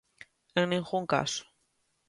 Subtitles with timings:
[0.61, 1.43] En ningún caso.